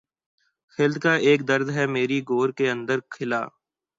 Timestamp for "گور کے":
2.29-2.65